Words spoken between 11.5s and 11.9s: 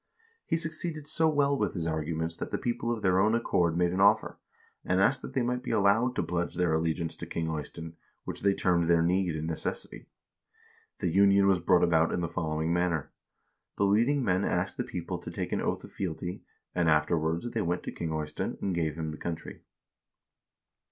brought